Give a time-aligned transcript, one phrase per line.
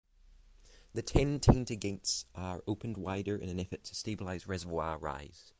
[0.93, 5.43] The ten Tainter gates are opened wider in an effort to stabilize reservoir rise.